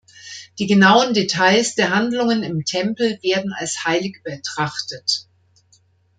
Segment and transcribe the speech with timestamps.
[0.57, 5.27] Die genauen Details der Handlungen im Tempel werden als heilig betrachtet.